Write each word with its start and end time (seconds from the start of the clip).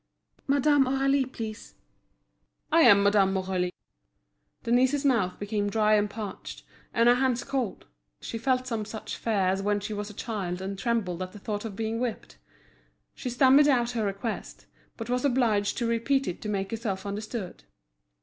"Madame 0.47 0.85
Aurélie, 0.85 1.31
please." 1.31 1.75
"I 2.71 2.81
am 2.81 3.03
Madame 3.03 3.35
Aurélie." 3.35 3.71
Denise's 4.63 5.05
mouth 5.05 5.37
became 5.37 5.69
dry 5.69 5.93
and 5.93 6.09
parched, 6.09 6.63
and 6.91 7.07
her 7.07 7.13
hands 7.13 7.43
cold; 7.43 7.85
she 8.19 8.39
felt 8.39 8.65
some 8.65 8.83
such 8.83 9.15
fear 9.15 9.49
as 9.49 9.61
when 9.61 9.79
she 9.79 9.93
was 9.93 10.09
a 10.09 10.15
child 10.15 10.59
and 10.59 10.79
trembled 10.79 11.21
at 11.21 11.33
the 11.33 11.37
thought 11.39 11.65
of 11.65 11.75
being 11.75 11.99
whipped. 11.99 12.37
She 13.13 13.29
stammered 13.29 13.67
out 13.67 13.91
her 13.91 14.03
request, 14.03 14.65
but 14.97 15.07
was 15.07 15.23
obliged 15.23 15.77
to 15.77 15.85
repeat 15.85 16.27
it 16.27 16.41
to 16.41 16.49
make 16.49 16.71
herself 16.71 17.05
understood. 17.05 17.63